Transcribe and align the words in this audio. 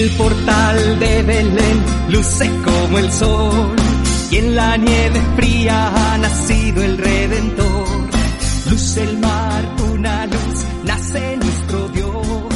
El 0.00 0.08
portal 0.12 0.98
de 0.98 1.22
Belén 1.24 1.84
luce 2.08 2.50
como 2.64 2.98
el 3.00 3.12
sol 3.12 3.76
y 4.30 4.36
en 4.38 4.56
la 4.56 4.78
nieve 4.78 5.20
fría 5.36 5.92
ha 5.94 6.16
nacido 6.16 6.82
el 6.82 6.96
Redentor. 6.96 7.86
Luce 8.70 9.02
el 9.02 9.18
mar, 9.18 9.62
una 9.92 10.24
luz, 10.24 10.64
nace 10.86 11.36
nuestro 11.36 11.88
Dios. 11.90 12.46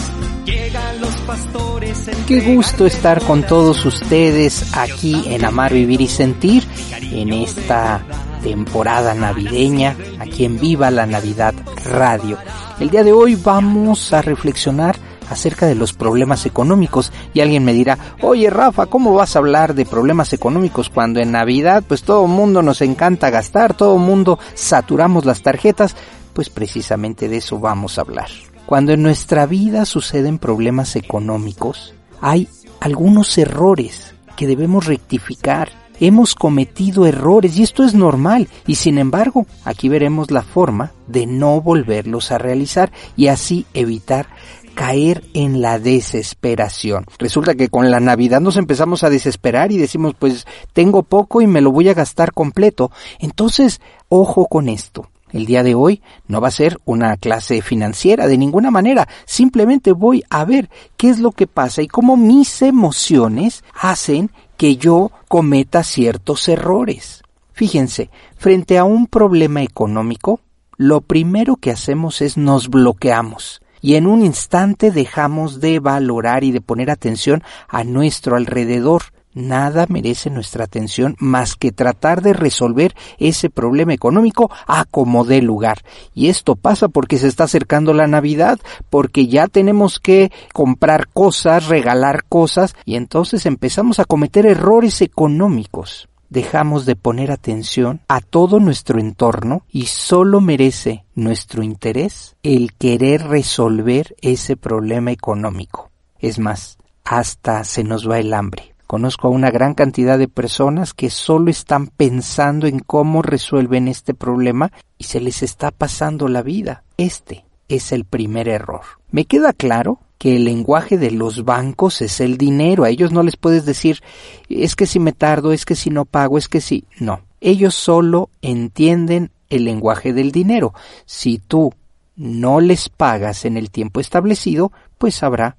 Llegan 0.46 1.00
los 1.02 1.14
pastores. 1.26 2.10
Qué 2.26 2.40
gusto 2.40 2.86
estar 2.86 3.20
con 3.20 3.42
todos 3.42 3.84
ustedes 3.84 4.74
aquí 4.74 5.24
en 5.26 5.44
Amar, 5.44 5.74
Vivir 5.74 6.00
y 6.00 6.08
Sentir 6.08 6.66
en 7.12 7.30
esta 7.30 8.00
temporada 8.42 9.12
navideña, 9.12 9.94
aquí 10.18 10.46
en 10.46 10.58
Viva 10.58 10.90
la 10.90 11.04
Navidad 11.04 11.52
Radio. 11.84 12.38
El 12.80 12.88
día 12.88 13.04
de 13.04 13.12
hoy 13.12 13.34
vamos 13.34 14.14
a 14.14 14.22
reflexionar 14.22 14.96
acerca 15.30 15.67
de 15.67 15.75
los 15.75 15.92
problemas 15.92 16.47
económicos 16.47 17.12
y 17.33 17.41
alguien 17.41 17.64
me 17.64 17.72
dirá, 17.72 17.98
oye 18.22 18.50
Rafa, 18.50 18.86
¿cómo 18.86 19.14
vas 19.14 19.36
a 19.36 19.39
hablar 19.39 19.75
de 19.75 19.86
problemas 19.86 20.33
económicos 20.33 20.91
cuando 20.91 21.20
en 21.20 21.33
Navidad 21.33 21.83
pues 21.86 22.03
todo 22.03 22.27
mundo 22.27 22.62
nos 22.62 22.80
encanta 22.83 23.30
gastar, 23.30 23.75
todo 23.75 23.98
mundo 23.98 24.39
saturamos 24.55 25.25
las 25.25 25.42
tarjetas? 25.42 25.97
Pues 26.33 26.50
precisamente 26.50 27.28
de 27.28 27.39
eso 27.39 27.58
vamos 27.58 27.98
a 27.98 28.02
hablar. 28.02 28.28
Cuando 28.67 28.92
en 28.92 29.02
nuestra 29.02 29.47
vida 29.47 29.84
suceden 29.84 30.39
problemas 30.39 30.97
económicos, 30.97 31.95
hay 32.20 32.48
algunos 32.80 33.36
errores 33.39 34.14
que 34.36 34.47
debemos 34.47 34.86
rectificar. 34.86 35.70
Hemos 36.00 36.34
cometido 36.34 37.06
errores 37.06 37.56
y 37.56 37.62
esto 37.62 37.84
es 37.84 37.95
normal 37.95 38.48
y 38.67 38.75
sin 38.75 38.98
embargo 38.98 39.47
aquí 39.64 39.89
veremos 39.89 40.30
la 40.30 40.42
forma 40.42 40.92
de 41.06 41.27
no 41.27 41.61
volverlos 41.61 42.33
a 42.33 42.39
realizar 42.39 42.91
y 43.17 43.28
así 43.28 43.64
evitar 43.75 44.27
caer 44.75 45.25
en 45.33 45.62
la 45.62 45.78
desesperación. 45.78 47.07
Resulta 47.18 47.55
que 47.55 47.68
con 47.68 47.90
la 47.90 48.01
Navidad 48.01 48.40
nos 48.40 48.57
empezamos 48.57 49.05
a 49.05 49.11
desesperar 49.11 49.73
y 49.73 49.79
decimos, 49.79 50.14
pues 50.18 50.46
tengo 50.73 51.02
poco 51.02 51.40
y 51.40 51.46
me 51.46 51.61
lo 51.61 51.73
voy 51.73 51.89
a 51.89 51.95
gastar 51.95 52.33
completo. 52.33 52.90
Entonces, 53.18 53.80
ojo 54.08 54.46
con 54.46 54.68
esto. 54.68 55.08
El 55.33 55.46
día 55.46 55.64
de 55.64 55.74
hoy 55.74 56.01
no 56.29 56.40
va 56.40 56.48
a 56.48 56.52
ser 56.52 56.79
una 56.84 57.17
clase 57.17 57.61
financiera 57.61 58.29
de 58.29 58.39
ninguna 58.39 58.70
manera. 58.70 59.08
Simplemente 59.24 59.92
voy 59.92 60.23
a 60.30 60.45
ver 60.45 60.70
qué 60.96 61.08
es 61.08 61.18
lo 61.18 61.33
que 61.33 61.48
pasa 61.48 61.83
y 61.83 61.89
cómo 61.89 62.17
mis 62.17 62.63
emociones 62.63 63.64
hacen 63.74 64.30
que 64.57 64.77
yo 64.77 65.11
cometa 65.27 65.83
ciertos 65.83 66.48
errores. 66.48 67.23
Fíjense, 67.52 68.11
frente 68.36 68.79
a 68.79 68.84
un 68.84 69.08
problema 69.08 69.63
económico, 69.63 70.40
lo 70.77 71.01
primero 71.01 71.57
que 71.57 71.73
hacemos 71.73 72.20
es 72.20 72.36
nos 72.36 72.68
bloqueamos 72.68 73.61
y 73.84 73.96
en 73.96 74.06
un 74.06 74.22
instante 74.22 74.90
dejamos 74.90 75.61
de 75.61 75.78
valorar 75.78 76.42
y 76.42 76.52
de 76.52 76.62
poner 76.62 76.90
atención 76.90 77.42
a 77.68 77.84
nuestro 77.84 78.34
alrededor. 78.34 79.02
Nada 79.34 79.84
merece 79.90 80.30
nuestra 80.30 80.64
atención 80.64 81.17
más 81.18 81.55
que 81.55 81.70
tratar 81.70 82.22
de 82.22 82.33
resolver 82.33 82.95
ese 83.18 83.50
problema 83.50 83.92
económico 83.92 84.50
a 84.67 84.86
como 84.86 85.27
dé 85.27 85.42
lugar. 85.42 85.83
Y 86.14 86.28
esto 86.28 86.56
pasa 86.56 86.89
porque 86.89 87.18
se 87.18 87.28
está 87.28 87.45
acercando 87.45 87.92
la 87.92 88.06
Navidad, 88.06 88.58
porque 88.89 89.27
ya 89.27 89.48
tenemos 89.48 90.01
que 90.01 90.33
comprar 90.55 91.08
cosas, 91.08 91.68
regalar 91.68 92.24
cosas, 92.27 92.74
y 92.86 92.96
entonces 92.96 93.45
empezamos 93.45 93.98
a 93.98 94.06
cometer 94.06 94.46
errores 94.46 95.02
económicos 95.02 96.08
dejamos 96.34 96.84
de 96.84 96.96
poner 96.96 97.30
atención 97.30 98.00
a 98.08 98.20
todo 98.20 98.58
nuestro 98.58 98.98
entorno 98.98 99.62
y 99.70 99.86
solo 99.86 100.40
merece 100.40 101.05
nuestro 101.14 101.62
interés 101.62 102.34
el 102.42 102.74
querer 102.74 103.22
resolver 103.28 104.17
ese 104.20 104.56
problema 104.56 105.12
económico. 105.12 105.90
Es 106.18 106.40
más, 106.40 106.77
hasta 107.05 107.62
se 107.62 107.84
nos 107.84 108.11
va 108.11 108.18
el 108.18 108.34
hambre. 108.34 108.74
Conozco 108.89 109.28
a 109.28 109.30
una 109.30 109.50
gran 109.50 109.74
cantidad 109.74 110.18
de 110.18 110.27
personas 110.27 110.92
que 110.92 111.08
solo 111.08 111.50
están 111.50 111.86
pensando 111.86 112.66
en 112.66 112.80
cómo 112.80 113.22
resuelven 113.22 113.86
este 113.86 114.12
problema 114.12 114.72
y 114.98 115.05
se 115.05 115.20
les 115.20 115.42
está 115.42 115.70
pasando 115.70 116.27
la 116.27 116.42
vida. 116.42 116.83
Este 116.96 117.45
es 117.68 117.92
el 117.92 118.05
primer 118.05 118.48
error. 118.48 118.83
Me 119.11 119.24
queda 119.24 119.52
claro 119.52 120.01
que 120.24 120.36
el 120.36 120.45
lenguaje 120.45 120.96
de 120.96 121.11
los 121.11 121.45
bancos 121.45 122.01
es 122.01 122.18
el 122.18 122.39
dinero. 122.39 122.85
A 122.85 122.89
ellos 122.89 123.12
no 123.12 123.23
les 123.23 123.36
puedes 123.36 123.67
decir, 123.67 124.01
es 124.48 124.74
que 124.74 124.86
si 124.86 124.98
me 124.98 125.12
tardo, 125.12 125.52
es 125.52 125.67
que 125.67 125.74
si 125.74 125.90
no 125.90 126.07
pago, 126.07 126.39
es 126.39 126.48
que 126.48 126.62
si... 126.62 126.85
No, 126.98 127.20
ellos 127.42 127.74
solo 127.74 128.31
entienden 128.40 129.32
el 129.50 129.67
lenguaje 129.67 130.14
del 130.14 130.32
dinero. 130.32 130.73
Si 131.05 131.37
tú 131.37 131.75
no 132.17 132.61
les 132.61 132.88
pagas 132.88 133.44
en 133.44 133.58
el 133.58 133.70
tiempo 133.70 134.00
establecido, 134.00 134.73
pues 134.96 135.23
habrá 135.23 135.58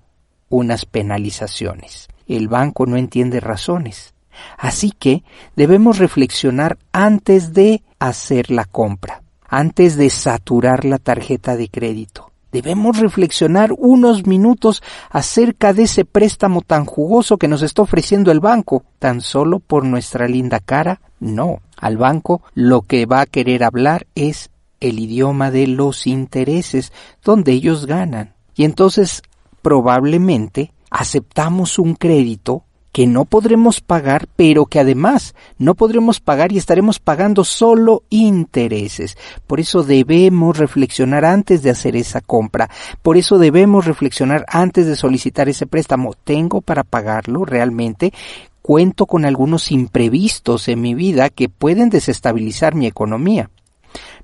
unas 0.49 0.87
penalizaciones. 0.87 2.07
El 2.27 2.47
banco 2.47 2.87
no 2.87 2.97
entiende 2.97 3.41
razones. 3.41 4.15
Así 4.57 4.89
que 4.89 5.21
debemos 5.55 5.99
reflexionar 5.99 6.79
antes 6.91 7.53
de 7.53 7.83
hacer 7.99 8.49
la 8.49 8.65
compra, 8.65 9.21
antes 9.47 9.95
de 9.95 10.09
saturar 10.09 10.85
la 10.85 10.97
tarjeta 10.97 11.55
de 11.55 11.69
crédito. 11.69 12.31
Debemos 12.55 12.99
reflexionar 12.99 13.73
unos 13.77 14.25
minutos 14.27 14.81
acerca 15.09 15.73
de 15.73 15.83
ese 15.83 16.05
préstamo 16.05 16.61
tan 16.61 16.85
jugoso 16.85 17.35
que 17.35 17.49
nos 17.49 17.61
está 17.63 17.81
ofreciendo 17.81 18.31
el 18.31 18.39
banco, 18.39 18.85
tan 18.97 19.19
solo 19.19 19.59
por 19.59 19.83
nuestra 19.83 20.29
linda 20.29 20.61
cara. 20.61 21.01
No, 21.19 21.59
al 21.75 21.97
banco 21.97 22.41
lo 22.53 22.83
que 22.83 23.05
va 23.07 23.19
a 23.19 23.25
querer 23.25 23.61
hablar 23.61 24.07
es 24.15 24.51
el 24.79 24.99
idioma 24.99 25.51
de 25.51 25.67
los 25.67 26.07
intereses, 26.07 26.93
donde 27.21 27.51
ellos 27.51 27.87
ganan. 27.87 28.35
Y 28.55 28.63
entonces 28.63 29.21
probablemente 29.61 30.71
aceptamos 30.89 31.77
un 31.77 31.93
crédito 31.95 32.63
que 32.95 33.07
no 33.07 33.25
podremos 33.25 33.81
pagar, 33.81 34.25
pero 34.37 34.67
que 34.67 34.79
además 34.79 35.35
no 35.57 35.75
podremos 35.75 36.21
pagar 36.21 36.53
y 36.53 36.57
estaremos 36.57 36.97
pagando 36.97 37.43
solo 37.43 38.03
intereses. 38.09 39.17
Por 39.47 39.59
eso 39.59 39.83
debemos 39.83 40.57
reflexionar 40.57 41.25
antes 41.25 41.61
de 41.61 41.71
hacer 41.71 41.97
esa 41.97 42.21
compra. 42.21 42.69
Por 43.01 43.17
eso 43.17 43.37
debemos 43.37 43.83
reflexionar 43.83 44.45
antes 44.47 44.85
de 44.85 44.95
solicitar 44.95 45.49
ese 45.49 45.67
préstamo. 45.67 46.13
¿Tengo 46.13 46.61
para 46.61 46.85
pagarlo 46.85 47.43
realmente? 47.43 48.13
Cuento 48.61 49.07
con 49.07 49.25
algunos 49.25 49.73
imprevistos 49.73 50.69
en 50.69 50.79
mi 50.79 50.93
vida 50.93 51.29
que 51.29 51.49
pueden 51.49 51.89
desestabilizar 51.89 52.75
mi 52.75 52.87
economía. 52.87 53.49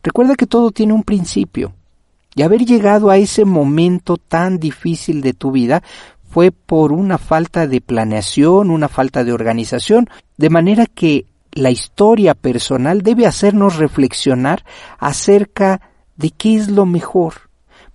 Recuerda 0.01 0.35
que 0.35 0.47
todo 0.47 0.71
tiene 0.71 0.93
un 0.93 1.03
principio. 1.03 1.73
Y 2.35 2.43
haber 2.43 2.63
llegado 2.63 3.09
a 3.09 3.17
ese 3.17 3.43
momento 3.43 4.15
tan 4.15 4.59
difícil 4.59 5.19
de 5.19 5.33
tu 5.33 5.51
vida 5.51 5.83
fue 6.31 6.51
por 6.51 6.93
una 6.93 7.17
falta 7.17 7.67
de 7.67 7.81
planeación, 7.81 8.71
una 8.71 8.87
falta 8.87 9.25
de 9.25 9.33
organización, 9.33 10.09
de 10.37 10.49
manera 10.49 10.85
que 10.85 11.25
la 11.51 11.71
historia 11.71 12.35
personal 12.35 13.01
debe 13.01 13.27
hacernos 13.27 13.75
reflexionar 13.75 14.63
acerca 14.97 15.81
de 16.15 16.31
qué 16.31 16.55
es 16.55 16.69
lo 16.69 16.85
mejor. 16.85 17.49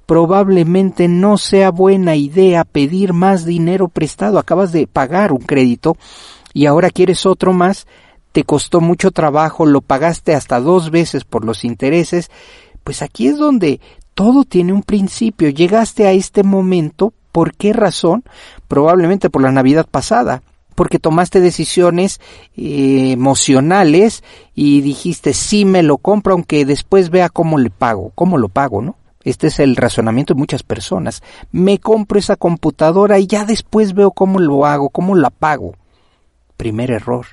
Probablemente 0.04 1.08
no 1.08 1.38
sea 1.38 1.70
buena 1.70 2.14
idea 2.14 2.64
pedir 2.64 3.14
más 3.14 3.46
dinero 3.46 3.88
prestado. 3.88 4.38
Acabas 4.38 4.70
de 4.70 4.86
pagar 4.86 5.32
un 5.32 5.40
crédito 5.40 5.96
y 6.52 6.66
ahora 6.66 6.90
quieres 6.90 7.24
otro 7.24 7.54
más. 7.54 7.86
te 8.32 8.44
costó 8.44 8.82
mucho 8.82 9.12
trabajo, 9.12 9.64
lo 9.64 9.80
pagaste 9.80 10.34
hasta 10.34 10.60
dos 10.60 10.90
veces 10.90 11.24
por 11.24 11.46
los 11.46 11.64
intereses, 11.64 12.30
pues 12.84 13.00
aquí 13.00 13.28
es 13.28 13.38
donde 13.38 13.80
todo 14.12 14.44
tiene 14.44 14.74
un 14.74 14.82
principio. 14.82 15.48
Llegaste 15.48 16.06
a 16.06 16.12
este 16.12 16.42
momento, 16.42 17.14
¿por 17.36 17.54
qué 17.54 17.74
razón? 17.74 18.24
Probablemente 18.66 19.28
por 19.28 19.42
la 19.42 19.52
Navidad 19.52 19.86
pasada, 19.86 20.42
porque 20.74 20.98
tomaste 20.98 21.38
decisiones 21.38 22.18
eh, 22.56 23.10
emocionales 23.12 24.24
y 24.54 24.80
dijiste 24.80 25.34
sí 25.34 25.66
me 25.66 25.82
lo 25.82 25.98
compro 25.98 26.32
aunque 26.32 26.64
después 26.64 27.10
vea 27.10 27.28
cómo 27.28 27.58
le 27.58 27.68
pago, 27.68 28.10
cómo 28.14 28.38
lo 28.38 28.48
pago, 28.48 28.80
¿no? 28.80 28.96
Este 29.22 29.48
es 29.48 29.60
el 29.60 29.76
razonamiento 29.76 30.32
de 30.32 30.38
muchas 30.38 30.62
personas. 30.62 31.22
Me 31.52 31.78
compro 31.78 32.18
esa 32.18 32.36
computadora 32.36 33.18
y 33.18 33.26
ya 33.26 33.44
después 33.44 33.92
veo 33.92 34.12
cómo 34.12 34.38
lo 34.38 34.64
hago, 34.64 34.88
cómo 34.88 35.14
la 35.14 35.28
pago. 35.28 35.74
Primer 36.56 36.90
error. 36.90 37.26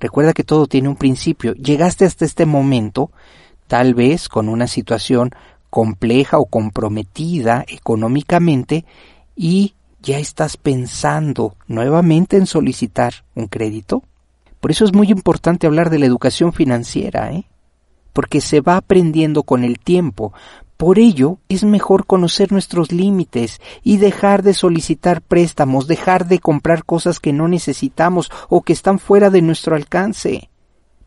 Recuerda 0.00 0.34
que 0.34 0.44
todo 0.44 0.66
tiene 0.66 0.90
un 0.90 0.96
principio. 0.96 1.54
Llegaste 1.54 2.04
hasta 2.04 2.26
este 2.26 2.44
momento, 2.44 3.10
tal 3.68 3.94
vez 3.94 4.28
con 4.28 4.50
una 4.50 4.66
situación 4.66 5.30
compleja 5.70 6.38
o 6.38 6.44
comprometida 6.44 7.64
económicamente 7.66 8.84
y 9.36 9.74
ya 10.00 10.18
estás 10.18 10.56
pensando 10.56 11.56
nuevamente 11.66 12.36
en 12.36 12.46
solicitar 12.46 13.24
un 13.34 13.46
crédito. 13.46 14.02
Por 14.60 14.70
eso 14.70 14.84
es 14.84 14.92
muy 14.92 15.10
importante 15.10 15.66
hablar 15.66 15.90
de 15.90 15.98
la 15.98 16.06
educación 16.06 16.52
financiera, 16.52 17.32
¿eh? 17.32 17.46
porque 18.12 18.40
se 18.40 18.60
va 18.60 18.76
aprendiendo 18.76 19.42
con 19.42 19.64
el 19.64 19.78
tiempo. 19.78 20.32
Por 20.76 20.98
ello, 20.98 21.38
es 21.48 21.64
mejor 21.64 22.06
conocer 22.06 22.52
nuestros 22.52 22.92
límites 22.92 23.60
y 23.82 23.96
dejar 23.96 24.42
de 24.42 24.54
solicitar 24.54 25.22
préstamos, 25.22 25.86
dejar 25.86 26.26
de 26.26 26.38
comprar 26.38 26.84
cosas 26.84 27.20
que 27.20 27.32
no 27.32 27.48
necesitamos 27.48 28.30
o 28.48 28.62
que 28.62 28.72
están 28.72 28.98
fuera 28.98 29.30
de 29.30 29.42
nuestro 29.42 29.76
alcance. 29.76 30.50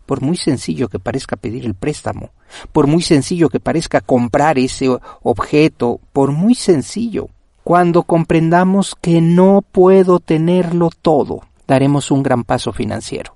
Por 0.06 0.22
muy 0.22 0.38
sencillo 0.38 0.88
que 0.88 1.00
parezca 1.00 1.36
pedir 1.36 1.66
el 1.66 1.76
préstamo, 1.76 2.32
por 2.72 2.88
muy 2.88 3.02
sencillo 3.02 3.50
que 3.50 3.60
parezca 3.60 4.00
comprar 4.00 4.58
ese 4.58 4.88
objeto, 5.22 6.00
por 6.14 6.32
muy 6.32 6.56
sencillo, 6.56 7.30
cuando 7.68 8.04
comprendamos 8.04 8.96
que 8.96 9.20
no 9.20 9.62
puedo 9.62 10.22
tenerlo 10.22 10.90
todo, 11.02 11.42
daremos 11.68 12.12
un 12.12 12.24
gran 12.24 12.46
paso 12.46 12.72
financiero. 12.72 13.36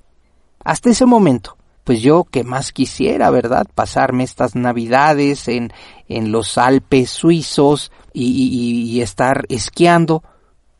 Hasta 0.64 0.90
ese 0.90 1.06
momento, 1.06 1.58
pues 1.84 2.02
yo 2.02 2.24
que 2.24 2.46
más 2.46 2.72
quisiera, 2.72 3.30
¿verdad? 3.30 3.68
Pasarme 3.76 4.24
estas 4.24 4.56
navidades 4.56 5.50
en, 5.50 5.74
en 6.08 6.32
los 6.32 6.58
Alpes 6.58 7.10
suizos 7.10 7.92
y, 8.14 8.88
y, 8.94 9.02
estar 9.02 9.44
esquiando. 9.50 10.24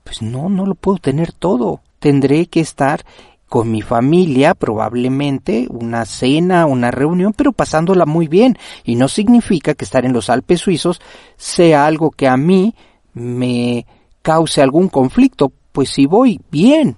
Pues 0.06 0.22
no, 0.22 0.48
no 0.48 0.66
lo 0.66 0.76
puedo 0.76 1.00
tener 1.00 1.34
todo. 1.34 1.82
Tendré 2.00 2.46
que 2.46 2.62
estar 2.62 3.04
con 3.50 3.70
mi 3.70 3.82
familia, 3.82 4.56
probablemente 4.56 5.68
una 5.70 6.06
cena, 6.06 6.68
una 6.68 6.90
reunión, 6.90 7.34
pero 7.36 7.52
pasándola 7.52 8.06
muy 8.06 8.30
bien. 8.30 8.58
Y 8.86 8.96
no 8.96 9.10
significa 9.10 9.74
que 9.74 9.84
estar 9.84 10.06
en 10.06 10.14
los 10.14 10.30
Alpes 10.30 10.62
suizos 10.62 11.02
sea 11.36 11.86
algo 11.86 12.12
que 12.12 12.30
a 12.30 12.38
mí 12.38 12.76
me 13.14 13.86
cause 14.22 14.62
algún 14.62 14.90
conflicto. 14.90 15.52
Pues 15.72 15.90
si 15.90 16.06
voy 16.06 16.40
bien, 16.52 16.98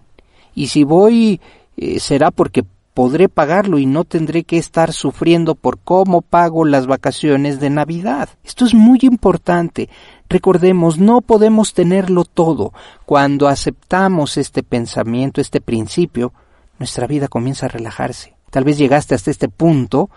y 0.56 0.68
si 0.68 0.83
voy 0.83 1.39
eh, 1.77 2.00
será 2.00 2.31
porque 2.31 2.63
podré 2.94 3.27
pagarlo 3.27 3.80
y 3.80 3.86
no 3.86 4.04
tendré 4.04 4.44
que 4.44 4.57
estar 4.57 4.94
sufriendo 4.94 5.56
por 5.56 5.80
cómo 5.80 6.21
pago 6.21 6.63
las 6.63 6.86
vacaciones 6.86 7.60
de 7.60 7.69
Navidad. 7.71 8.30
Esto 8.44 8.65
es 8.65 8.75
muy 8.75 9.00
importante. 9.01 9.89
Recordemos, 10.30 11.00
no 11.00 11.21
podemos 11.21 11.74
tenerlo 11.74 12.24
todo. 12.24 12.71
Cuando 13.06 13.48
aceptamos 13.48 14.38
este 14.38 14.62
pensamiento, 14.62 15.42
este 15.42 15.60
principio, 15.60 16.33
nuestra 16.77 17.07
vida 17.07 17.27
comienza 17.27 17.65
a 17.65 17.69
relajarse. 17.69 18.36
Tal 18.51 18.63
vez 18.63 18.77
llegaste 18.77 19.15
hasta 19.15 19.31
este 19.31 19.50
punto, 19.50 20.12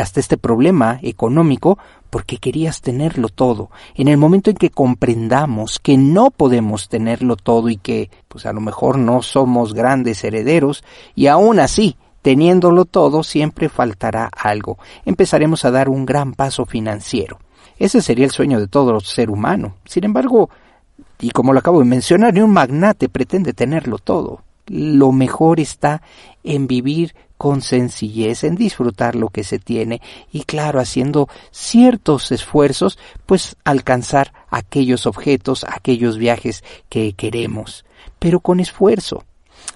hasta 0.00 0.18
este 0.18 0.36
problema 0.36 0.98
económico, 1.02 1.78
porque 2.10 2.38
querías 2.38 2.80
tenerlo 2.80 3.28
todo. 3.28 3.70
En 3.94 4.08
el 4.08 4.16
momento 4.16 4.50
en 4.50 4.56
que 4.56 4.70
comprendamos 4.70 5.78
que 5.78 5.96
no 5.96 6.30
podemos 6.30 6.88
tenerlo 6.88 7.36
todo 7.36 7.68
y 7.68 7.76
que, 7.76 8.10
pues 8.28 8.46
a 8.46 8.52
lo 8.52 8.60
mejor 8.60 8.98
no 8.98 9.22
somos 9.22 9.74
grandes 9.74 10.24
herederos, 10.24 10.84
y 11.14 11.26
aún 11.26 11.60
así 11.60 11.96
Teniéndolo 12.22 12.84
todo, 12.84 13.22
siempre 13.22 13.68
faltará 13.68 14.28
algo. 14.36 14.76
Empezaremos 15.04 15.64
a 15.64 15.70
dar 15.70 15.88
un 15.88 16.04
gran 16.04 16.34
paso 16.34 16.66
financiero. 16.66 17.38
Ese 17.78 18.02
sería 18.02 18.24
el 18.24 18.32
sueño 18.32 18.58
de 18.58 18.66
todo 18.66 18.98
ser 19.00 19.30
humano. 19.30 19.76
Sin 19.84 20.04
embargo, 20.04 20.50
y 21.20 21.30
como 21.30 21.52
lo 21.52 21.60
acabo 21.60 21.78
de 21.78 21.84
mencionar, 21.84 22.34
ni 22.34 22.40
un 22.40 22.52
magnate 22.52 23.08
pretende 23.08 23.52
tenerlo 23.52 23.98
todo. 23.98 24.42
Lo 24.66 25.12
mejor 25.12 25.60
está 25.60 26.02
en 26.42 26.66
vivir 26.66 27.14
con 27.38 27.62
sencillez, 27.62 28.44
en 28.44 28.56
disfrutar 28.56 29.14
lo 29.14 29.28
que 29.28 29.44
se 29.44 29.58
tiene 29.58 30.02
y 30.30 30.42
claro, 30.42 30.80
haciendo 30.80 31.28
ciertos 31.50 32.32
esfuerzos, 32.32 32.98
pues 33.24 33.56
alcanzar 33.64 34.32
aquellos 34.50 35.06
objetos, 35.06 35.64
aquellos 35.64 36.18
viajes 36.18 36.64
que 36.88 37.14
queremos, 37.14 37.84
pero 38.18 38.40
con 38.40 38.60
esfuerzo. 38.60 39.24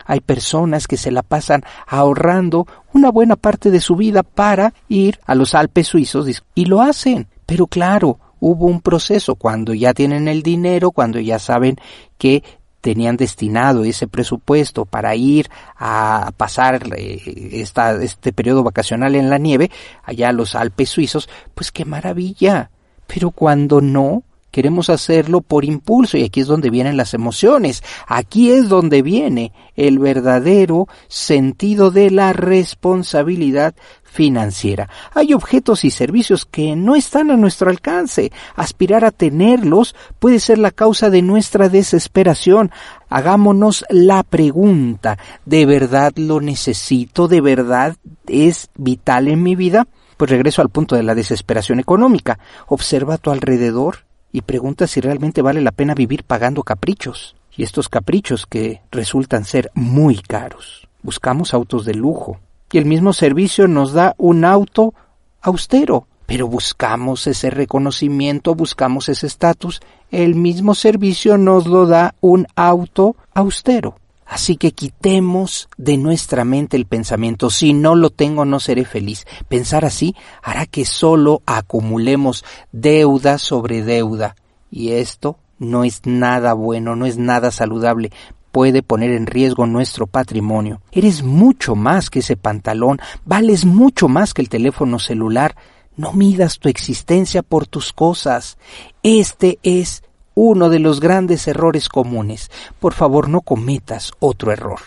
Hay 0.04 0.20
personas 0.20 0.88
que 0.88 0.96
se 0.96 1.10
la 1.10 1.22
pasan 1.22 1.62
ahorrando 1.86 2.66
una 2.92 3.10
buena 3.10 3.36
parte 3.36 3.70
de 3.70 3.80
su 3.80 3.94
vida 3.94 4.22
para 4.22 4.74
ir 4.88 5.20
a 5.24 5.34
los 5.34 5.54
Alpes 5.54 5.86
suizos 5.88 6.42
y 6.54 6.64
lo 6.64 6.82
hacen. 6.82 7.28
Pero 7.46 7.66
claro, 7.66 8.18
hubo 8.40 8.66
un 8.66 8.80
proceso 8.80 9.36
cuando 9.36 9.74
ya 9.74 9.94
tienen 9.94 10.26
el 10.26 10.42
dinero, 10.42 10.90
cuando 10.90 11.20
ya 11.20 11.38
saben 11.38 11.76
que 12.18 12.42
tenían 12.82 13.16
destinado 13.16 13.84
ese 13.84 14.08
presupuesto 14.08 14.84
para 14.84 15.14
ir 15.14 15.48
a 15.78 16.32
pasar 16.36 16.82
eh, 16.98 17.50
esta, 17.52 17.92
este 18.02 18.32
periodo 18.34 18.62
vacacional 18.62 19.14
en 19.14 19.30
la 19.30 19.38
nieve, 19.38 19.70
allá 20.02 20.32
los 20.32 20.54
Alpes 20.54 20.90
suizos, 20.90 21.30
pues 21.54 21.72
qué 21.72 21.86
maravilla. 21.86 22.70
Pero 23.06 23.30
cuando 23.30 23.80
no, 23.80 24.24
queremos 24.50 24.90
hacerlo 24.90 25.40
por 25.40 25.64
impulso 25.64 26.18
y 26.18 26.24
aquí 26.24 26.40
es 26.40 26.46
donde 26.46 26.70
vienen 26.70 26.96
las 26.96 27.14
emociones, 27.14 27.82
aquí 28.06 28.50
es 28.50 28.68
donde 28.68 29.00
viene 29.02 29.52
el 29.76 29.98
verdadero 29.98 30.88
sentido 31.08 31.90
de 31.90 32.10
la 32.10 32.32
responsabilidad 32.32 33.74
financiera. 34.12 34.88
Hay 35.14 35.32
objetos 35.32 35.84
y 35.84 35.90
servicios 35.90 36.44
que 36.44 36.76
no 36.76 36.94
están 36.94 37.30
a 37.30 37.36
nuestro 37.36 37.70
alcance. 37.70 38.30
Aspirar 38.54 39.04
a 39.04 39.10
tenerlos 39.10 39.96
puede 40.18 40.38
ser 40.38 40.58
la 40.58 40.70
causa 40.70 41.08
de 41.08 41.22
nuestra 41.22 41.70
desesperación. 41.70 42.70
Hagámonos 43.08 43.84
la 43.88 44.22
pregunta, 44.22 45.18
¿de 45.46 45.66
verdad 45.66 46.12
lo 46.16 46.40
necesito? 46.40 47.26
¿De 47.26 47.40
verdad 47.40 47.96
es 48.26 48.68
vital 48.76 49.28
en 49.28 49.42
mi 49.42 49.56
vida? 49.56 49.86
Pues 50.18 50.30
regreso 50.30 50.62
al 50.62 50.68
punto 50.68 50.94
de 50.94 51.02
la 51.02 51.14
desesperación 51.14 51.80
económica. 51.80 52.38
Observa 52.68 53.14
a 53.14 53.18
tu 53.18 53.30
alrededor 53.30 53.98
y 54.30 54.42
pregunta 54.42 54.86
si 54.86 55.00
realmente 55.00 55.42
vale 55.42 55.62
la 55.62 55.72
pena 55.72 55.94
vivir 55.94 56.24
pagando 56.24 56.62
caprichos, 56.62 57.34
y 57.54 57.62
estos 57.62 57.88
caprichos 57.88 58.46
que 58.46 58.80
resultan 58.90 59.44
ser 59.44 59.70
muy 59.74 60.16
caros. 60.16 60.88
Buscamos 61.02 61.52
autos 61.52 61.84
de 61.84 61.94
lujo, 61.94 62.38
y 62.72 62.78
el 62.78 62.86
mismo 62.86 63.12
servicio 63.12 63.68
nos 63.68 63.92
da 63.92 64.14
un 64.16 64.44
auto 64.44 64.94
austero, 65.42 66.08
pero 66.26 66.48
buscamos 66.48 67.26
ese 67.26 67.50
reconocimiento, 67.50 68.54
buscamos 68.54 69.10
ese 69.10 69.26
estatus, 69.26 69.80
el 70.10 70.34
mismo 70.34 70.74
servicio 70.74 71.36
nos 71.36 71.66
lo 71.66 71.86
da 71.86 72.14
un 72.20 72.46
auto 72.56 73.14
austero. 73.34 73.96
Así 74.24 74.56
que 74.56 74.72
quitemos 74.72 75.68
de 75.76 75.98
nuestra 75.98 76.46
mente 76.46 76.78
el 76.78 76.86
pensamiento, 76.86 77.50
si 77.50 77.74
no 77.74 77.94
lo 77.94 78.08
tengo 78.08 78.46
no 78.46 78.60
seré 78.60 78.86
feliz. 78.86 79.26
Pensar 79.46 79.84
así 79.84 80.16
hará 80.42 80.64
que 80.64 80.86
solo 80.86 81.42
acumulemos 81.44 82.42
deuda 82.72 83.36
sobre 83.36 83.82
deuda. 83.82 84.36
Y 84.70 84.92
esto 84.92 85.36
no 85.58 85.84
es 85.84 86.06
nada 86.06 86.54
bueno, 86.54 86.96
no 86.96 87.04
es 87.04 87.18
nada 87.18 87.50
saludable. 87.50 88.10
Puede 88.52 88.82
poner 88.82 89.10
en 89.12 89.26
riesgo 89.26 89.66
nuestro 89.66 90.06
patrimonio. 90.06 90.82
Eres 90.92 91.22
mucho 91.22 91.74
más 91.74 92.10
que 92.10 92.18
ese 92.18 92.36
pantalón, 92.36 93.00
vales 93.24 93.64
mucho 93.64 94.08
más 94.08 94.34
que 94.34 94.42
el 94.42 94.50
teléfono 94.50 94.98
celular. 94.98 95.56
No 95.96 96.12
midas 96.12 96.58
tu 96.58 96.68
existencia 96.68 97.42
por 97.42 97.66
tus 97.66 97.94
cosas. 97.94 98.58
Este 99.02 99.58
es 99.62 100.02
uno 100.34 100.68
de 100.68 100.80
los 100.80 101.00
grandes 101.00 101.48
errores 101.48 101.88
comunes. 101.88 102.50
Por 102.78 102.92
favor, 102.92 103.30
no 103.30 103.40
cometas 103.40 104.12
otro 104.20 104.52
error. 104.52 104.80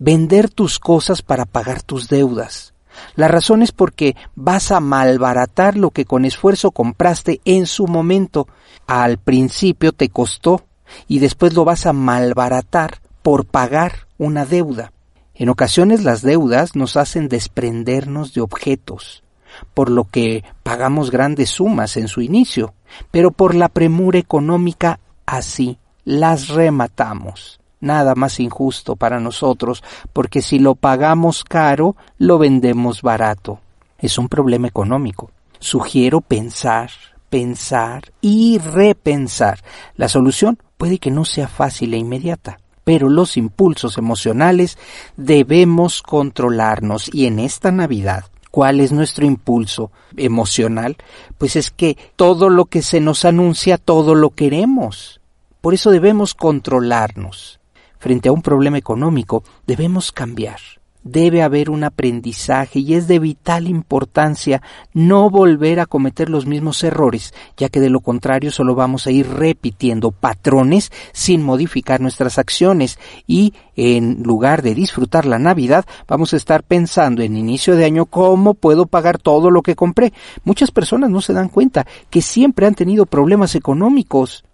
Vender 0.00 0.50
tus 0.50 0.80
cosas 0.80 1.22
para 1.22 1.44
pagar 1.44 1.82
tus 1.82 2.08
deudas. 2.08 2.74
La 3.14 3.28
razón 3.28 3.62
es 3.62 3.70
porque 3.70 4.16
vas 4.34 4.72
a 4.72 4.80
malbaratar 4.80 5.76
lo 5.76 5.90
que 5.90 6.04
con 6.04 6.24
esfuerzo 6.24 6.72
compraste 6.72 7.40
en 7.44 7.66
su 7.66 7.86
momento. 7.86 8.48
Al 8.88 9.18
principio 9.18 9.92
te 9.92 10.08
costó 10.08 10.64
y 11.06 11.20
después 11.20 11.54
lo 11.54 11.64
vas 11.64 11.86
a 11.86 11.92
malbaratar 11.92 13.03
por 13.24 13.46
pagar 13.46 14.06
una 14.18 14.44
deuda. 14.44 14.92
En 15.34 15.48
ocasiones 15.48 16.04
las 16.04 16.20
deudas 16.20 16.76
nos 16.76 16.98
hacen 16.98 17.30
desprendernos 17.30 18.34
de 18.34 18.42
objetos, 18.42 19.24
por 19.72 19.90
lo 19.90 20.04
que 20.04 20.44
pagamos 20.62 21.10
grandes 21.10 21.48
sumas 21.48 21.96
en 21.96 22.06
su 22.06 22.20
inicio, 22.20 22.74
pero 23.10 23.30
por 23.30 23.54
la 23.54 23.70
premura 23.70 24.18
económica 24.18 25.00
así 25.24 25.78
las 26.04 26.48
rematamos. 26.48 27.60
nada 27.80 28.14
más 28.14 28.40
injusto 28.40 28.94
para 28.94 29.20
nosotros, 29.20 29.82
porque 30.12 30.42
si 30.42 30.58
lo 30.58 30.74
pagamos 30.74 31.44
caro, 31.44 31.96
lo 32.18 32.38
vendemos 32.38 33.00
barato. 33.00 33.60
Es 33.98 34.18
un 34.18 34.28
problema 34.28 34.68
económico. 34.68 35.30
Sugiero 35.60 36.20
pensar, 36.20 36.90
pensar 37.30 38.12
y 38.20 38.58
repensar. 38.58 39.60
La 39.96 40.08
solución 40.08 40.58
puede 40.78 40.98
que 40.98 41.10
no 41.10 41.24
sea 41.24 41.48
fácil 41.48 41.94
e 41.94 41.98
inmediata, 41.98 42.58
pero 42.84 43.08
los 43.08 43.36
impulsos 43.36 43.98
emocionales 43.98 44.78
debemos 45.16 46.02
controlarnos 46.02 47.12
y 47.12 47.26
en 47.26 47.38
esta 47.38 47.72
Navidad 47.72 48.26
¿Cuál 48.54 48.78
es 48.78 48.92
nuestro 48.92 49.26
impulso 49.26 49.90
emocional? 50.16 50.96
Pues 51.38 51.56
es 51.56 51.72
que 51.72 51.98
todo 52.14 52.50
lo 52.50 52.66
que 52.66 52.82
se 52.82 53.00
nos 53.00 53.24
anuncia, 53.24 53.78
todo 53.78 54.14
lo 54.14 54.30
queremos. 54.30 55.20
Por 55.60 55.74
eso 55.74 55.90
debemos 55.90 56.34
controlarnos. 56.34 57.58
Frente 57.98 58.28
a 58.28 58.32
un 58.32 58.42
problema 58.42 58.78
económico, 58.78 59.42
debemos 59.66 60.12
cambiar 60.12 60.60
debe 61.04 61.42
haber 61.42 61.70
un 61.70 61.84
aprendizaje 61.84 62.80
y 62.80 62.94
es 62.94 63.06
de 63.06 63.18
vital 63.18 63.68
importancia 63.68 64.62
no 64.92 65.30
volver 65.30 65.78
a 65.80 65.86
cometer 65.86 66.30
los 66.30 66.46
mismos 66.46 66.82
errores, 66.82 67.34
ya 67.56 67.68
que 67.68 67.80
de 67.80 67.90
lo 67.90 68.00
contrario 68.00 68.50
solo 68.50 68.74
vamos 68.74 69.06
a 69.06 69.10
ir 69.10 69.28
repitiendo 69.28 70.10
patrones 70.10 70.90
sin 71.12 71.42
modificar 71.42 72.00
nuestras 72.00 72.38
acciones 72.38 72.98
y 73.26 73.54
en 73.76 74.22
lugar 74.22 74.62
de 74.62 74.74
disfrutar 74.74 75.26
la 75.26 75.38
Navidad 75.38 75.84
vamos 76.08 76.32
a 76.32 76.36
estar 76.36 76.62
pensando 76.62 77.22
en 77.22 77.36
inicio 77.36 77.76
de 77.76 77.84
año 77.84 78.06
cómo 78.06 78.54
puedo 78.54 78.86
pagar 78.86 79.18
todo 79.18 79.50
lo 79.50 79.62
que 79.62 79.76
compré. 79.76 80.12
Muchas 80.44 80.70
personas 80.70 81.10
no 81.10 81.20
se 81.20 81.32
dan 81.32 81.48
cuenta 81.48 81.86
que 82.10 82.22
siempre 82.22 82.66
han 82.66 82.74
tenido 82.74 83.06
problemas 83.06 83.54
económicos 83.54 84.44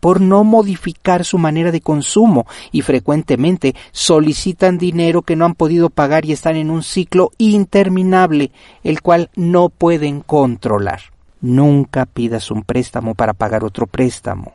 por 0.00 0.20
no 0.20 0.42
modificar 0.44 1.24
su 1.24 1.38
manera 1.38 1.70
de 1.70 1.80
consumo 1.80 2.46
y 2.72 2.82
frecuentemente 2.82 3.74
solicitan 3.92 4.78
dinero 4.78 5.22
que 5.22 5.36
no 5.36 5.44
han 5.44 5.54
podido 5.54 5.90
pagar 5.90 6.24
y 6.24 6.32
están 6.32 6.56
en 6.56 6.70
un 6.70 6.82
ciclo 6.82 7.30
interminable, 7.38 8.50
el 8.82 9.02
cual 9.02 9.30
no 9.36 9.68
pueden 9.68 10.20
controlar. 10.20 11.00
Nunca 11.40 12.06
pidas 12.06 12.50
un 12.50 12.64
préstamo 12.64 13.14
para 13.14 13.34
pagar 13.34 13.64
otro 13.64 13.86
préstamo. 13.86 14.54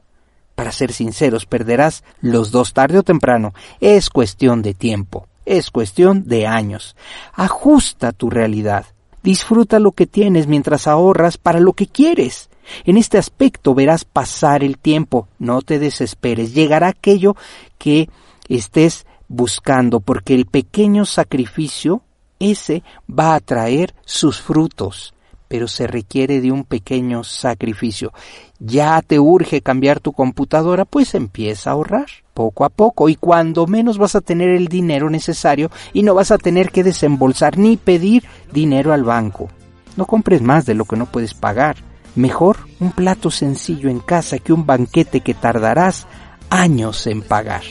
Para 0.55 0.71
ser 0.71 0.93
sinceros, 0.93 1.45
perderás 1.45 2.03
los 2.21 2.51
dos 2.51 2.73
tarde 2.73 2.99
o 2.99 3.03
temprano. 3.03 3.53
Es 3.81 4.09
cuestión 4.09 4.61
de 4.61 4.73
tiempo, 4.73 5.27
es 5.45 5.69
cuestión 5.69 6.27
de 6.27 6.47
años. 6.47 6.95
Ajusta 7.33 8.11
tu 8.11 8.29
realidad. 8.29 8.85
Disfruta 9.21 9.79
lo 9.79 9.91
que 9.91 10.05
tienes 10.05 10.47
mientras 10.47 10.87
ahorras 10.87 11.37
para 11.37 11.59
lo 11.59 11.73
que 11.73 11.87
quieres. 11.87 12.49
En 12.85 12.97
este 12.97 13.17
aspecto 13.17 13.73
verás 13.73 14.05
pasar 14.05 14.63
el 14.63 14.77
tiempo, 14.77 15.27
no 15.39 15.61
te 15.61 15.79
desesperes, 15.79 16.53
llegará 16.53 16.87
aquello 16.87 17.35
que 17.77 18.09
estés 18.47 19.05
buscando, 19.27 19.99
porque 19.99 20.35
el 20.35 20.45
pequeño 20.45 21.05
sacrificio, 21.05 22.01
ese 22.39 22.83
va 23.07 23.35
a 23.35 23.39
traer 23.39 23.95
sus 24.05 24.41
frutos, 24.41 25.13
pero 25.47 25.67
se 25.67 25.87
requiere 25.87 26.41
de 26.41 26.51
un 26.51 26.63
pequeño 26.63 27.23
sacrificio. 27.23 28.11
Ya 28.59 29.01
te 29.01 29.19
urge 29.19 29.61
cambiar 29.61 29.99
tu 29.99 30.11
computadora, 30.11 30.85
pues 30.85 31.15
empieza 31.15 31.69
a 31.69 31.73
ahorrar 31.73 32.07
poco 32.33 32.65
a 32.65 32.69
poco 32.69 33.09
y 33.09 33.15
cuando 33.15 33.67
menos 33.67 33.97
vas 33.97 34.15
a 34.15 34.21
tener 34.21 34.49
el 34.49 34.67
dinero 34.67 35.09
necesario 35.09 35.71
y 35.93 36.03
no 36.03 36.13
vas 36.13 36.31
a 36.31 36.37
tener 36.37 36.71
que 36.71 36.83
desembolsar 36.83 37.57
ni 37.57 37.77
pedir 37.77 38.23
dinero 38.51 38.91
al 38.91 39.03
banco. 39.03 39.49
No 39.95 40.05
compres 40.05 40.41
más 40.41 40.65
de 40.65 40.73
lo 40.73 40.85
que 40.85 40.97
no 40.97 41.05
puedes 41.05 41.33
pagar 41.33 41.77
Mejor 42.15 42.57
un 42.79 42.91
plato 42.91 43.29
sencillo 43.29 43.89
en 43.89 43.99
casa 43.99 44.39
que 44.39 44.53
un 44.53 44.65
banquete 44.65 45.21
que 45.21 45.33
tardarás 45.33 46.07
años 46.49 47.07
en 47.07 47.21
pagar. 47.21 47.63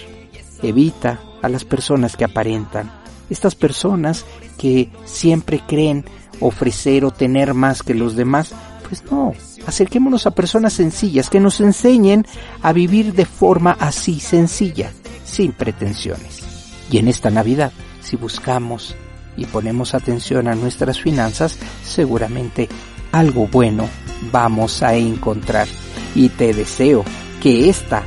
Evita 0.62 1.20
a 1.42 1.48
las 1.48 1.64
personas 1.64 2.16
que 2.16 2.24
aparentan, 2.24 2.90
estas 3.30 3.54
personas 3.54 4.24
que 4.58 4.90
siempre 5.04 5.62
creen 5.66 6.04
ofrecer 6.40 7.04
o 7.04 7.10
tener 7.10 7.54
más 7.54 7.82
que 7.82 7.94
los 7.94 8.16
demás, 8.16 8.52
pues 8.88 9.02
no, 9.10 9.32
acerquémonos 9.66 10.26
a 10.26 10.32
personas 10.32 10.74
sencillas 10.74 11.30
que 11.30 11.40
nos 11.40 11.60
enseñen 11.60 12.26
a 12.62 12.72
vivir 12.72 13.14
de 13.14 13.26
forma 13.26 13.76
así 13.80 14.20
sencilla, 14.20 14.92
sin 15.24 15.52
pretensiones. 15.52 16.42
Y 16.90 16.98
en 16.98 17.08
esta 17.08 17.30
Navidad, 17.30 17.72
si 18.00 18.16
buscamos 18.16 18.94
y 19.36 19.46
ponemos 19.46 19.94
atención 19.94 20.48
a 20.48 20.54
nuestras 20.54 21.00
finanzas, 21.00 21.58
seguramente 21.82 22.68
algo 23.14 23.47
bueno 23.47 23.88
vamos 24.33 24.83
a 24.83 24.94
encontrar. 24.94 25.68
Y 26.14 26.28
te 26.30 26.52
deseo 26.52 27.04
que 27.40 27.68
esta 27.68 28.02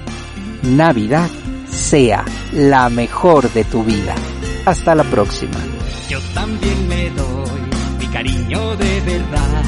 Navidad 0.63 1.29
sea 1.69 2.25
la 2.53 2.89
mejor 2.89 3.51
de 3.53 3.63
tu 3.63 3.83
vida. 3.83 4.15
Hasta 4.65 4.95
la 4.95 5.03
próxima. 5.03 5.57
Yo 6.09 6.19
también 6.33 6.89
le 6.89 7.09
doy 7.11 7.61
mi 7.99 8.07
cariño 8.07 8.75
de 8.75 9.01
verdad. 9.01 9.63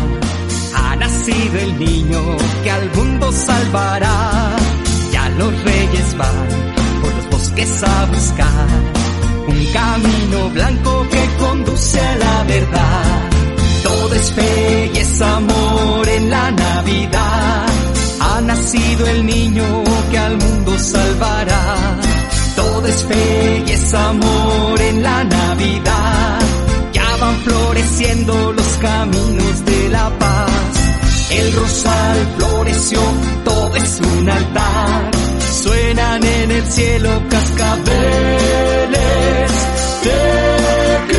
Ha 0.75 0.96
nacido 0.98 1.60
el 1.60 1.79
niño 1.79 2.22
que 2.63 2.72
al 2.72 2.91
mundo 2.96 3.31
salvará. 3.31 4.55
Ya 5.12 5.29
los 5.29 5.63
reyes 5.63 6.17
van 6.17 6.48
por 7.01 7.13
los 7.15 7.29
bosques 7.29 7.84
a 7.84 8.05
buscar 8.05 8.67
un 9.48 9.65
camino 9.74 10.50
blanco 10.53 11.08
que 11.10 11.43
conduce 11.43 12.00
a 12.00 12.15
la 12.17 12.43
verdad 12.43 13.18
todo 14.00 14.13
es 14.13 14.32
fe 14.32 14.91
y 14.94 14.98
es 14.98 15.22
amor 15.22 16.08
en 16.08 16.29
la 16.29 16.51
Navidad. 16.51 17.65
Ha 18.22 18.41
nacido 18.41 19.08
el 19.08 19.25
niño 19.25 19.84
que 20.12 20.18
al 20.18 20.38
mundo 20.38 20.79
salvará. 20.79 21.63
Todo 22.56 22.88
es 22.88 23.03
fe 23.03 23.63
y 23.68 23.72
es 23.72 23.94
amor 23.94 24.82
en 24.82 25.03
la 25.03 25.24
Navidad. 25.24 26.39
Ya 26.94 27.18
van 27.22 27.36
floreciendo 27.46 28.53
los 28.53 28.68
caminos 28.88 29.65
de 29.65 29.89
la 29.89 30.10
paz. 30.18 30.50
El 31.32 31.53
rosal 31.53 32.18
floreció, 32.38 33.01
todo 33.44 33.75
es 33.75 34.01
un 34.01 34.29
altar. 34.29 35.12
Suenan 35.63 36.24
en 36.24 36.51
el 36.51 36.65
cielo 36.65 37.12
cascabeles 37.29 37.89
de 40.06 41.18